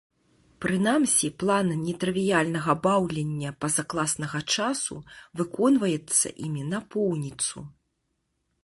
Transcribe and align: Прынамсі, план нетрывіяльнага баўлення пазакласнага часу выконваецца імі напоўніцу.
Прынамсі, 0.63 1.27
план 1.43 1.69
нетрывіяльнага 1.83 2.75
баўлення 2.89 3.53
пазакласнага 3.67 4.39
часу 4.57 4.95
выконваецца 5.43 6.27
імі 6.49 6.61
напоўніцу. 6.73 7.57